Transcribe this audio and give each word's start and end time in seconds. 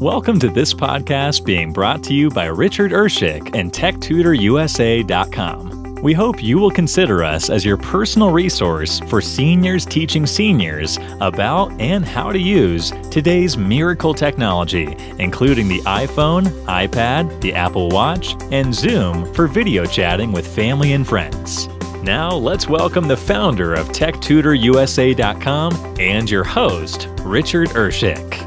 Welcome 0.00 0.40
to 0.40 0.48
this 0.50 0.74
podcast 0.74 1.46
being 1.46 1.72
brought 1.72 2.04
to 2.04 2.12
you 2.12 2.28
by 2.28 2.48
Richard 2.48 2.92
Urshick 2.92 3.56
and 3.56 3.72
TechTutorUSA.com. 3.72 6.02
We 6.02 6.12
hope 6.12 6.42
you 6.42 6.58
will 6.58 6.70
consider 6.70 7.24
us 7.24 7.48
as 7.48 7.64
your 7.64 7.78
personal 7.78 8.30
resource 8.30 9.00
for 9.08 9.22
seniors 9.22 9.86
teaching 9.86 10.26
seniors 10.26 10.98
about 11.22 11.72
and 11.80 12.04
how 12.04 12.30
to 12.30 12.38
use 12.38 12.90
today's 13.10 13.56
miracle 13.56 14.12
technology, 14.12 14.94
including 15.18 15.66
the 15.66 15.80
iPhone, 15.80 16.44
iPad, 16.66 17.40
the 17.40 17.54
Apple 17.54 17.88
Watch, 17.88 18.36
and 18.52 18.74
Zoom 18.74 19.32
for 19.32 19.46
video 19.46 19.86
chatting 19.86 20.30
with 20.30 20.46
family 20.46 20.92
and 20.92 21.08
friends. 21.08 21.68
Now, 22.02 22.32
let's 22.32 22.68
welcome 22.68 23.08
the 23.08 23.16
founder 23.16 23.72
of 23.72 23.88
TechTutorUSA.com 23.88 25.96
and 25.98 26.30
your 26.30 26.44
host, 26.44 27.08
Richard 27.22 27.70
Urshick. 27.70 28.45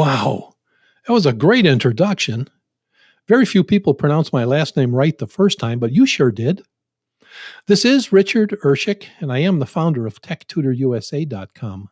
Wow, 0.00 0.54
that 1.06 1.12
was 1.12 1.26
a 1.26 1.32
great 1.34 1.66
introduction. 1.66 2.48
Very 3.28 3.44
few 3.44 3.62
people 3.62 3.92
pronounce 3.92 4.32
my 4.32 4.44
last 4.44 4.74
name 4.74 4.94
right 4.94 5.18
the 5.18 5.26
first 5.26 5.58
time, 5.58 5.78
but 5.78 5.92
you 5.92 6.06
sure 6.06 6.30
did. 6.30 6.62
This 7.66 7.84
is 7.84 8.10
Richard 8.10 8.56
Urshick, 8.64 9.08
and 9.18 9.30
I 9.30 9.40
am 9.40 9.58
the 9.58 9.66
founder 9.66 10.06
of 10.06 10.22
TechTutorUSA.com. 10.22 11.90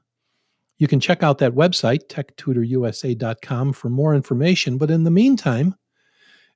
You 0.78 0.88
can 0.88 1.00
check 1.00 1.22
out 1.22 1.36
that 1.36 1.52
website, 1.52 2.08
TechTutorUSA.com, 2.08 3.74
for 3.74 3.90
more 3.90 4.14
information. 4.14 4.78
But 4.78 4.90
in 4.90 5.04
the 5.04 5.10
meantime, 5.10 5.74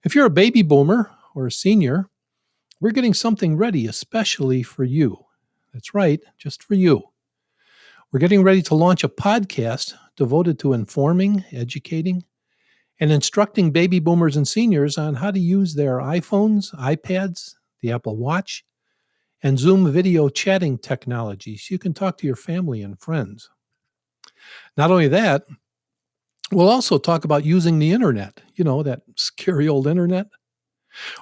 if 0.05 0.15
you're 0.15 0.25
a 0.25 0.31
baby 0.31 0.63
boomer 0.63 1.11
or 1.35 1.49
a 1.49 1.53
senior, 1.53 2.09
we're 2.81 2.93
getting 2.93 3.13
something 3.13 3.59
ready 3.59 3.87
especially 3.87 4.63
for 4.63 4.85
you. 4.85 5.19
That's 5.75 5.93
right, 5.93 6.21
just 6.39 6.63
for 6.63 6.77
you. 6.77 7.12
We're 8.13 8.19
getting 8.19 8.43
ready 8.43 8.61
to 8.65 8.75
launch 8.75 9.05
a 9.05 9.09
podcast 9.09 9.95
devoted 10.19 10.59
to 10.59 10.75
informing, 10.75 11.47
educating, 11.51 12.23
and 13.01 13.11
instructing 13.11 13.71
baby 13.71 14.01
boomers 14.01 14.37
and 14.37 14.47
seniors 14.47 14.99
on 14.99 15.15
how 15.15 15.31
to 15.31 15.41
use 15.41 15.75
their 15.75 15.97
iPhones, 15.97 16.75
iPads, 16.75 17.55
the 17.81 17.91
Apple 17.91 18.19
Watch, 18.19 18.67
and 19.43 19.59
Zoom 19.59 19.91
video 19.91 20.29
chatting 20.29 20.77
technologies. 20.77 21.71
You 21.71 21.79
can 21.79 21.95
talk 21.95 22.19
to 22.19 22.27
your 22.27 22.37
family 22.37 22.83
and 22.83 23.01
friends. 23.01 23.49
Not 24.77 24.91
only 24.91 25.09
that, 25.09 25.45
we'll 26.53 26.69
also 26.69 26.99
talk 26.99 27.25
about 27.25 27.47
using 27.47 27.79
the 27.79 27.93
internet, 27.93 28.43
you 28.57 28.65
know, 28.65 28.83
that 28.83 29.01
scary 29.17 29.69
old 29.69 29.87
internet. 29.87 30.27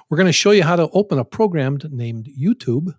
We're 0.09 0.17
going 0.17 0.27
to 0.27 0.33
show 0.33 0.51
you 0.51 0.63
how 0.63 0.75
to 0.75 0.89
open 0.89 1.19
a 1.19 1.23
program 1.23 1.79
named 1.89 2.29
YouTube 2.37 2.93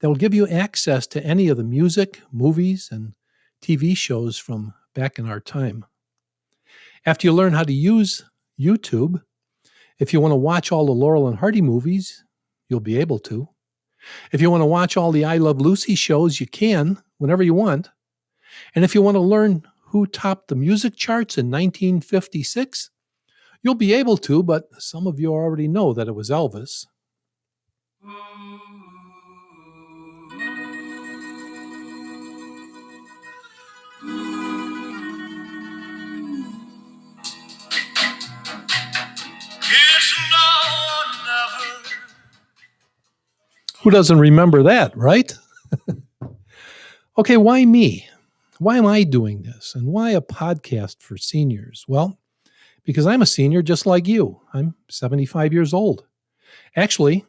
that 0.00 0.08
will 0.08 0.16
give 0.16 0.34
you 0.34 0.48
access 0.48 1.06
to 1.08 1.24
any 1.24 1.48
of 1.48 1.56
the 1.56 1.64
music, 1.64 2.20
movies, 2.32 2.88
and 2.90 3.14
TV 3.62 3.96
shows 3.96 4.38
from 4.38 4.74
back 4.94 5.18
in 5.18 5.28
our 5.28 5.40
time. 5.40 5.84
After 7.06 7.26
you 7.26 7.32
learn 7.32 7.52
how 7.52 7.64
to 7.64 7.72
use 7.72 8.24
YouTube, 8.58 9.22
if 9.98 10.12
you 10.12 10.20
want 10.20 10.32
to 10.32 10.36
watch 10.36 10.72
all 10.72 10.86
the 10.86 10.92
Laurel 10.92 11.28
and 11.28 11.38
Hardy 11.38 11.60
movies, 11.60 12.24
you'll 12.68 12.80
be 12.80 12.98
able 12.98 13.18
to. 13.20 13.48
If 14.32 14.40
you 14.40 14.50
want 14.50 14.62
to 14.62 14.66
watch 14.66 14.96
all 14.96 15.12
the 15.12 15.26
I 15.26 15.36
Love 15.36 15.60
Lucy 15.60 15.94
shows, 15.94 16.40
you 16.40 16.46
can 16.46 16.98
whenever 17.18 17.42
you 17.42 17.54
want. 17.54 17.90
And 18.74 18.84
if 18.84 18.94
you 18.94 19.02
want 19.02 19.16
to 19.16 19.20
learn 19.20 19.62
who 19.82 20.06
topped 20.06 20.48
the 20.48 20.56
music 20.56 20.96
charts 20.96 21.36
in 21.36 21.50
1956, 21.50 22.90
you'll 23.62 23.74
be 23.74 23.92
able 23.92 24.16
to, 24.16 24.42
but 24.42 24.68
some 24.78 25.06
of 25.06 25.20
you 25.20 25.32
already 25.32 25.68
know 25.68 25.92
that 25.92 26.08
it 26.08 26.14
was 26.14 26.30
Elvis. 26.30 26.86
Who 43.82 43.90
doesn't 43.90 44.18
remember 44.18 44.62
that, 44.64 44.94
right? 44.94 45.32
okay, 47.18 47.38
why 47.38 47.64
me? 47.64 48.06
Why 48.58 48.76
am 48.76 48.84
I 48.84 49.04
doing 49.04 49.40
this? 49.42 49.74
And 49.74 49.86
why 49.86 50.10
a 50.10 50.20
podcast 50.20 51.00
for 51.00 51.16
seniors? 51.16 51.86
Well, 51.88 52.18
because 52.84 53.06
I'm 53.06 53.22
a 53.22 53.26
senior 53.26 53.62
just 53.62 53.86
like 53.86 54.06
you. 54.06 54.38
I'm 54.52 54.74
75 54.90 55.54
years 55.54 55.72
old. 55.72 56.04
Actually, 56.76 57.24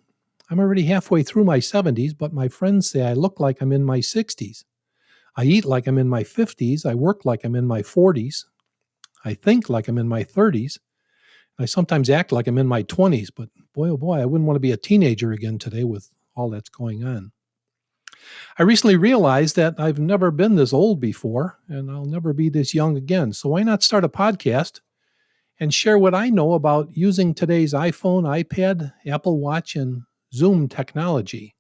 I'm 0.50 0.60
already 0.60 0.84
halfway 0.84 1.24
through 1.24 1.46
my 1.46 1.60
70s, 1.60 2.18
but 2.18 2.34
my 2.34 2.50
friends 2.50 2.90
say 2.90 3.04
I 3.04 3.14
look 3.14 3.40
like 3.40 3.62
I'm 3.62 3.72
in 3.72 3.86
my 3.86 4.00
60s. 4.00 4.66
I 5.38 5.46
eat 5.46 5.64
like 5.64 5.88
I'm 5.88 5.98
in 5.98 6.10
my 6.10 6.24
50s. 6.24 6.86
I 6.86 6.96
work 6.96 7.24
like 7.24 7.46
I'm 7.46 7.56
in 7.56 7.66
my 7.66 7.82
40s. 7.82 8.44
I 9.24 9.36
think 9.36 9.70
like 9.70 9.88
I'm 9.88 9.98
in 9.98 10.10
my 10.10 10.26
30s. 10.26 10.80
I 11.58 11.64
sometimes 11.64 12.10
act 12.10 12.34
like 12.34 12.48
I'm 12.48 12.58
in 12.58 12.68
my 12.68 12.84
20s, 12.84 13.30
but 13.34 13.48
boy, 13.74 13.88
oh 13.88 13.98
boy, 13.98 14.20
I 14.20 14.26
wouldn't 14.26 14.48
want 14.48 14.58
to 14.58 14.62
be 14.62 14.74
a 14.74 14.78
teenager 14.78 15.32
again 15.32 15.58
today 15.58 15.86
with 15.86 16.12
all 16.42 16.50
that's 16.50 16.70
going 16.70 17.04
on. 17.04 17.32
I 18.58 18.64
recently 18.64 18.96
realized 18.96 19.56
that 19.56 19.76
I've 19.80 20.00
never 20.00 20.32
been 20.32 20.56
this 20.56 20.74
old 20.74 21.00
before, 21.00 21.60
and 21.68 21.90
I'll 21.90 22.06
never 22.06 22.34
be 22.34 22.50
this 22.50 22.74
young 22.74 22.98
again. 22.98 23.34
So 23.34 23.50
why 23.50 23.64
not 23.64 23.84
start 23.84 24.04
a 24.04 24.10
podcast 24.10 24.82
and 25.60 25.74
share 25.74 25.98
what 25.98 26.16
I 26.16 26.30
know 26.30 26.54
about 26.54 26.96
using 26.98 27.34
today's 27.34 27.74
iPhone, 27.74 28.24
iPad, 28.24 28.94
Apple 29.06 29.40
Watch, 29.40 29.76
and 29.76 30.02
Zoom 30.34 30.68
technology, 30.68 31.56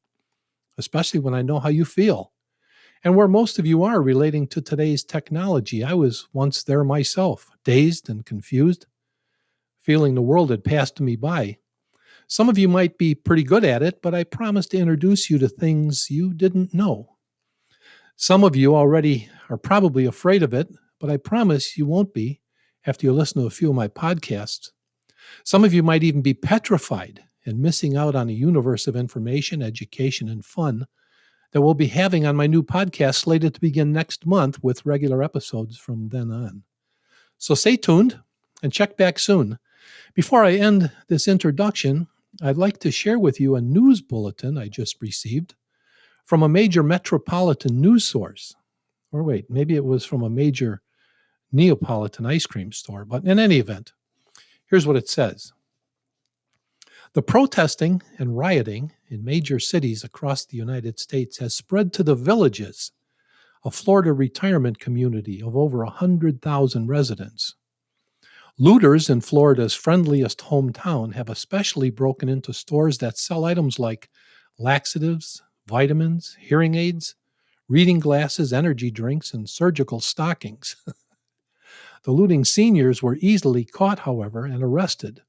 especially 0.78 1.19
when 1.19 1.36
I 1.36 1.44
know 1.44 1.59
how 1.59 1.69
you 1.69 1.86
feel 1.86 2.31
and 3.03 3.16
where 3.16 3.28
most 3.28 3.59
of 3.59 3.66
you 3.66 3.84
are 3.84 4.02
relating 4.02 4.48
to 4.48 4.62
today's 4.62 5.03
technology. 5.03 5.84
I 5.84 5.94
was 5.94 6.28
once 6.34 6.63
there 6.63 6.84
myself, 6.84 7.50
dazed 7.63 8.09
and 8.09 8.25
confused, 8.25 8.86
feeling 9.81 10.13
the 10.16 10.22
world 10.22 10.52
had 10.52 10.63
passed 10.63 11.00
me 11.00 11.16
by. 11.16 11.58
Some 12.31 12.47
of 12.47 12.58
you 12.58 12.69
might 12.69 12.97
be 12.97 13.14
pretty 13.14 13.44
good 13.44 13.66
at 13.66 13.84
it, 13.84 14.02
but 14.02 14.16
I 14.16 14.24
promise 14.24 14.66
to 14.68 14.78
introduce 14.78 15.30
you 15.30 15.38
to 15.40 15.50
things 15.50 16.09
you 16.09 16.34
didn't 16.34 16.74
know. 16.74 17.18
Some 18.16 18.46
of 18.46 18.56
you 18.56 18.74
already 18.74 19.28
are 19.50 19.58
probably 19.58 20.06
afraid 20.06 20.42
of 20.42 20.53
it, 20.53 20.69
but 20.97 21.09
I 21.09 21.18
promise 21.18 21.78
you 21.78 21.86
won't 21.86 22.14
be 22.14 22.40
after 22.86 23.06
you 23.06 23.12
listen 23.12 23.42
to 23.42 23.47
a 23.47 23.50
few 23.52 23.68
of 23.72 23.75
my 23.75 23.90
podcasts. 23.90 24.72
Some 25.44 25.66
of 25.66 25.74
you 25.74 25.84
might 25.84 26.06
even 26.06 26.22
be 26.22 26.34
petrified 26.34 27.22
and 27.46 27.59
missing 27.59 27.97
out 27.97 28.16
on 28.16 28.30
a 28.30 28.31
universe 28.31 28.88
of 28.88 28.96
information, 28.96 29.62
education, 29.62 30.30
and 30.30 30.46
fun 30.46 30.88
that 31.52 31.59
we'll 31.59 31.74
be 31.74 31.88
having 31.88 32.25
on 32.25 32.38
my 32.38 32.48
new 32.48 32.63
podcast 32.63 33.16
slated 33.16 33.56
to 33.56 33.59
begin 33.59 33.92
next 33.92 34.25
month 34.25 34.63
with 34.63 34.86
regular 34.86 35.22
episodes 35.22 35.78
from 35.78 36.08
then 36.08 36.31
on. 36.31 36.63
So 37.38 37.56
stay 37.56 37.75
tuned 37.75 38.22
and 38.63 38.72
check 38.72 38.96
back 38.96 39.19
soon. 39.19 39.59
Before 40.13 40.46
I 40.46 40.53
end 40.53 40.94
this 41.09 41.28
introduction, 41.28 42.08
I'd 42.41 42.57
like 42.57 42.79
to 42.79 42.91
share 42.91 43.19
with 43.19 43.40
you 43.40 43.56
a 43.56 43.62
news 43.62 44.02
bulletin 44.02 44.57
I 44.57 44.68
just 44.68 45.00
received 45.02 45.53
from 46.25 46.41
a 46.41 46.50
major 46.50 46.81
metropolitan 46.81 47.79
news 47.79 48.06
source. 48.06 48.56
Or 49.12 49.22
wait, 49.22 49.50
maybe 49.50 49.75
it 49.75 49.85
was 49.85 50.06
from 50.06 50.24
a 50.24 50.29
major 50.29 50.81
Neapolitan 51.51 52.25
ice 52.25 52.46
cream 52.46 52.72
store. 52.72 53.06
But 53.06 53.25
in 53.25 53.38
any 53.38 53.57
event, 53.57 53.94
here's 54.66 54.88
what 54.88 54.96
it 54.96 55.09
says 55.09 55.51
The 57.13 57.22
protesting 57.22 58.01
and 58.18 58.38
rioting 58.38 58.91
in 59.09 59.24
major 59.24 59.59
cities 59.59 60.03
across 60.03 60.46
the 60.46 60.57
United 60.57 61.00
States 61.00 61.38
has 61.38 61.53
spread 61.53 61.94
to 61.94 62.03
the 62.03 62.16
villages, 62.16 62.91
a 63.63 63.69
Florida 63.69 64.13
retirement 64.13 64.80
community 64.80 65.44
of 65.44 65.56
over 65.56 65.84
100,000 65.84 66.88
residents. 66.88 67.56
Looters 68.62 69.10
in 69.10 69.22
Florida's 69.22 69.74
friendliest 69.74 70.38
hometown 70.38 71.16
have 71.16 71.32
especially 71.32 71.90
broken 71.90 72.30
into 72.30 72.54
stores 72.54 73.00
that 73.00 73.18
sell 73.18 73.44
items 73.44 73.80
like 73.80 74.08
laxatives, 74.60 75.42
vitamins, 75.66 76.38
hearing 76.40 76.76
aids, 76.76 77.16
reading 77.68 78.00
glasses, 78.00 78.54
energy 78.54 78.92
drinks, 78.92 79.34
and 79.34 79.50
surgical 79.50 80.00
stockings. 80.00 80.75
the 82.04 82.12
looting 82.12 82.46
seniors 82.46 83.02
were 83.02 83.18
easily 83.19 83.66
caught, 83.66 83.98
however, 83.98 84.46
and 84.46 84.62
arrested, 84.62 85.24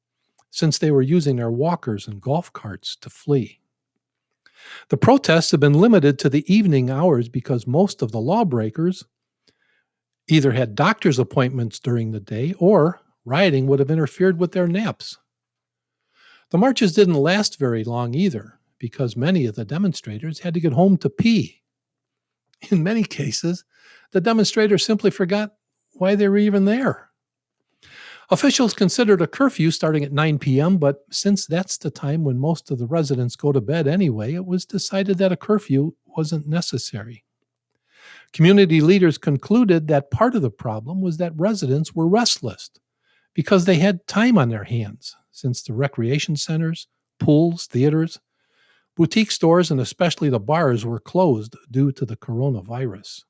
since 0.50 0.76
they 0.76 0.90
were 0.90 1.00
using 1.00 1.36
their 1.36 1.50
walkers 1.50 2.06
and 2.06 2.20
golf 2.20 2.52
carts 2.52 2.96
to 2.96 3.08
flee. 3.08 3.60
The 4.90 4.98
protests 4.98 5.52
have 5.52 5.60
been 5.60 5.72
limited 5.72 6.18
to 6.18 6.28
the 6.28 6.44
evening 6.54 6.90
hours 6.90 7.30
because 7.30 7.66
most 7.66 8.02
of 8.02 8.12
the 8.12 8.20
lawbreakers 8.20 9.06
either 10.28 10.52
had 10.52 10.74
doctor's 10.74 11.18
appointments 11.18 11.78
during 11.78 12.10
the 12.10 12.20
day 12.20 12.52
or 12.58 13.00
Rioting 13.24 13.66
would 13.66 13.78
have 13.78 13.90
interfered 13.90 14.38
with 14.38 14.52
their 14.52 14.66
naps. 14.66 15.18
The 16.50 16.58
marches 16.58 16.92
didn't 16.92 17.14
last 17.14 17.58
very 17.58 17.84
long 17.84 18.14
either, 18.14 18.58
because 18.78 19.16
many 19.16 19.46
of 19.46 19.54
the 19.54 19.64
demonstrators 19.64 20.40
had 20.40 20.54
to 20.54 20.60
get 20.60 20.72
home 20.72 20.96
to 20.98 21.08
pee. 21.08 21.62
In 22.70 22.82
many 22.82 23.04
cases, 23.04 23.64
the 24.10 24.20
demonstrators 24.20 24.84
simply 24.84 25.10
forgot 25.10 25.54
why 25.94 26.14
they 26.14 26.28
were 26.28 26.38
even 26.38 26.64
there. 26.64 27.10
Officials 28.30 28.72
considered 28.72 29.20
a 29.20 29.26
curfew 29.26 29.70
starting 29.70 30.04
at 30.04 30.12
9 30.12 30.38
p.m., 30.38 30.78
but 30.78 31.04
since 31.10 31.46
that's 31.46 31.76
the 31.76 31.90
time 31.90 32.24
when 32.24 32.38
most 32.38 32.70
of 32.70 32.78
the 32.78 32.86
residents 32.86 33.36
go 33.36 33.52
to 33.52 33.60
bed 33.60 33.86
anyway, 33.86 34.34
it 34.34 34.46
was 34.46 34.64
decided 34.64 35.18
that 35.18 35.32
a 35.32 35.36
curfew 35.36 35.94
wasn't 36.06 36.46
necessary. 36.46 37.24
Community 38.32 38.80
leaders 38.80 39.18
concluded 39.18 39.88
that 39.88 40.10
part 40.10 40.34
of 40.34 40.42
the 40.42 40.50
problem 40.50 41.02
was 41.02 41.18
that 41.18 41.36
residents 41.36 41.94
were 41.94 42.08
restless 42.08 42.70
because 43.34 43.64
they 43.64 43.76
had 43.76 44.06
time 44.06 44.38
on 44.38 44.48
their 44.48 44.64
hands, 44.64 45.16
since 45.30 45.62
the 45.62 45.72
recreation 45.72 46.36
centers, 46.36 46.88
pools, 47.18 47.66
theaters, 47.66 48.20
boutique 48.96 49.30
stores, 49.30 49.70
and 49.70 49.80
especially 49.80 50.28
the 50.28 50.40
bars 50.40 50.84
were 50.84 51.00
closed 51.00 51.56
due 51.70 51.92
to 51.92 52.04
the 52.04 52.16
coronavirus. 52.16 53.22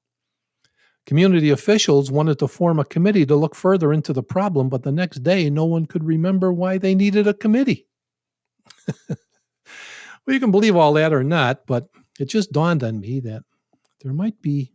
Community 1.07 1.51
officials 1.51 2.11
wanted 2.11 2.39
to 2.39 2.49
form 2.49 2.79
a 2.79 2.85
committee 2.85 3.27
to 3.27 3.35
look 3.35 3.55
further 3.55 3.93
into 3.93 4.13
the 4.13 4.23
problem, 4.23 4.69
but 4.69 4.83
the 4.83 4.93
next 4.93 5.23
day 5.23 5.51
no 5.51 5.65
one 5.65 5.87
could 5.87 6.05
remember 6.05 6.53
why 6.53 6.79
they 6.79 6.95
needed 6.95 7.27
a 7.27 7.35
committee. 7.35 7.87
well, 9.09 9.17
you 10.29 10.41
can 10.41 10.53
believe 10.53 10.77
all 10.77 10.93
that 10.93 11.13
or 11.13 11.25
not, 11.25 11.67
but 11.67 11.89
it 12.21 12.27
just 12.27 12.53
dawned 12.53 12.85
on 12.85 13.01
me 13.01 13.19
that 13.21 13.43
there 14.03 14.13
might 14.13 14.41
be 14.41 14.73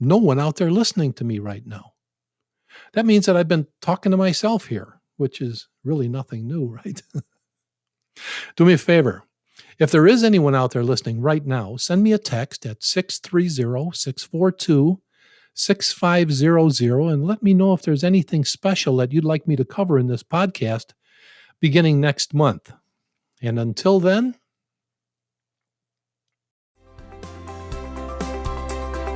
no 0.00 0.16
one 0.16 0.38
out 0.38 0.56
there 0.56 0.70
listening 0.70 1.12
to 1.14 1.24
me 1.24 1.38
right 1.38 1.66
now. 1.66 1.92
That 2.92 3.06
means 3.06 3.26
that 3.26 3.36
I've 3.36 3.48
been 3.48 3.66
talking 3.80 4.10
to 4.10 4.16
myself 4.16 4.66
here, 4.66 5.00
which 5.16 5.40
is 5.40 5.68
really 5.84 6.08
nothing 6.08 6.46
new, 6.46 6.66
right? 6.84 7.02
Do 8.56 8.64
me 8.64 8.72
a 8.72 8.78
favor. 8.78 9.24
If 9.78 9.92
there 9.92 10.06
is 10.06 10.24
anyone 10.24 10.54
out 10.54 10.72
there 10.72 10.82
listening 10.82 11.20
right 11.20 11.44
now, 11.44 11.76
send 11.76 12.02
me 12.02 12.12
a 12.12 12.18
text 12.18 12.66
at 12.66 12.82
630 12.82 13.92
642 13.92 15.00
6500 15.54 16.98
and 17.12 17.24
let 17.24 17.42
me 17.42 17.52
know 17.52 17.72
if 17.72 17.82
there's 17.82 18.04
anything 18.04 18.44
special 18.44 18.96
that 18.96 19.12
you'd 19.12 19.24
like 19.24 19.46
me 19.48 19.56
to 19.56 19.64
cover 19.64 19.98
in 19.98 20.06
this 20.06 20.22
podcast 20.22 20.92
beginning 21.60 22.00
next 22.00 22.32
month. 22.32 22.72
And 23.42 23.58
until 23.58 24.00
then, 24.00 24.36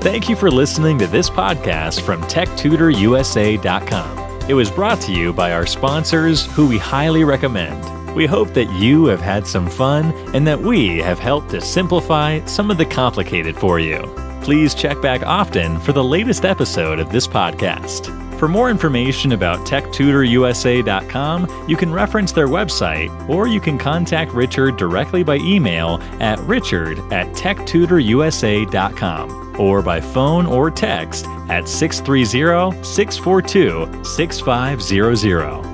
Thank 0.03 0.29
you 0.29 0.35
for 0.35 0.51
listening 0.51 0.99
to 0.99 1.07
this 1.07 1.31
podcast 1.31 2.01
from 2.01 2.23
TechTutorUSA.com. 2.23 4.51
It 4.51 4.55
was 4.55 4.69
brought 4.69 5.01
to 5.03 5.13
you 5.13 5.33
by 5.33 5.53
our 5.53 5.65
sponsors, 5.65 6.47
who 6.47 6.67
we 6.67 6.77
highly 6.77 7.23
recommend. 7.23 8.13
We 8.13 8.27
hope 8.27 8.53
that 8.55 8.69
you 8.73 9.07
have 9.07 9.21
had 9.21 9.47
some 9.47 9.71
fun 9.71 10.13
and 10.35 10.45
that 10.45 10.61
we 10.61 10.99
have 10.99 11.21
helped 11.21 11.51
to 11.51 11.61
simplify 11.61 12.45
some 12.47 12.69
of 12.69 12.79
the 12.79 12.85
complicated 12.85 13.57
for 13.57 13.79
you. 13.79 14.01
Please 14.43 14.75
check 14.75 15.01
back 15.01 15.23
often 15.23 15.79
for 15.79 15.93
the 15.93 16.03
latest 16.03 16.45
episode 16.45 16.99
of 16.99 17.13
this 17.13 17.29
podcast. 17.29 18.09
For 18.43 18.49
more 18.49 18.71
information 18.71 19.31
about 19.31 19.65
TechTutorUSA.com, 19.69 21.67
you 21.69 21.77
can 21.77 21.93
reference 21.93 22.33
their 22.33 22.49
website 22.49 23.29
or 23.29 23.47
you 23.47 23.61
can 23.61 23.79
contact 23.79 24.33
Richard 24.33 24.77
directly 24.77 25.23
by 25.23 25.37
email 25.37 26.01
at 26.19 26.41
richard 26.41 26.99
at 27.13 27.29
TechTutorUSA.com 27.35 29.61
or 29.61 29.81
by 29.81 30.01
phone 30.01 30.47
or 30.47 30.73
text 30.73 31.27
at 31.49 31.69
630 31.69 32.83
642 32.83 34.05
6500. 34.05 35.72